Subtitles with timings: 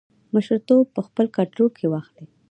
[0.33, 2.25] مشرتوب په خپل کنټرول کې واخلي.